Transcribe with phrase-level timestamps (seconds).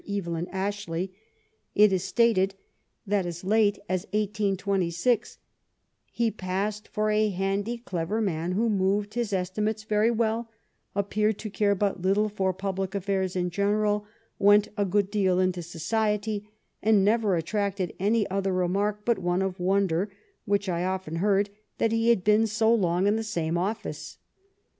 [0.09, 1.13] Evelyn Ashley,
[1.75, 2.55] it is stated
[3.05, 5.37] that as late as 1826,''
[6.19, 10.49] he passed for a handy clever man who moved his esti mates very well,
[10.95, 14.07] appeared to care but little for public affairs in general,
[14.39, 16.49] went a good deal into society,
[16.81, 20.09] and never attracted any other remark but one of wonder,
[20.45, 24.17] which I often heard, that he had been so long in the same office."